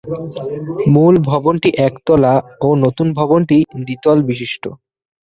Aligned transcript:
মূল 0.93 1.15
ভবনটি 1.29 1.69
একতলা 1.87 2.33
ও 2.61 2.69
নতুন 2.83 3.07
ভবনটি 3.19 3.57
দ্বিতল 3.81 4.17
বিশিষ্ট। 4.29 4.63